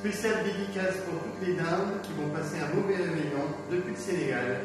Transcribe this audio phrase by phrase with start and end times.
[0.00, 4.60] Spéciale dédicace pour toutes les dames qui vont passer un mauvais réveillon depuis le Sénégal.